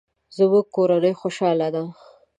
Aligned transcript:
زموږ 0.37 0.65
کورنۍ 0.75 1.13
خوشحاله 1.21 1.67
ده 1.75 1.83